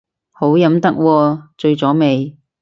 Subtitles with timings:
[0.31, 2.35] 好飲得喎，醉咗未